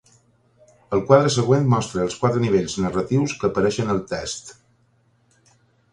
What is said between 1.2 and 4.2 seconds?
següent mostra els quatre nivells narratius que apareixen al